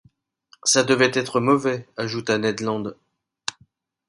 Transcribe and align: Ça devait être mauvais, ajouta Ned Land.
Ça 0.63 0.83
devait 0.83 1.11
être 1.13 1.39
mauvais, 1.39 1.87
ajouta 1.95 2.39
Ned 2.39 2.59
Land. 2.61 2.95